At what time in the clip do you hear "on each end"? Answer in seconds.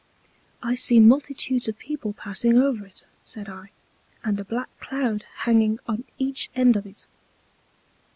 5.85-6.75